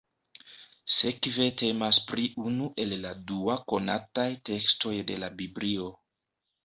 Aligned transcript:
Sekve 0.93 1.45
temas 1.59 1.99
pri 2.07 2.25
unu 2.51 2.69
el 2.85 2.95
la 3.03 3.11
dua-kanonaj 3.33 4.29
tekstoj 4.51 4.95
de 5.13 5.21
la 5.25 5.31
Biblio. 5.43 5.93